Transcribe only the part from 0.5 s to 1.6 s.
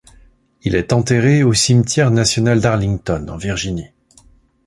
Il est enterré au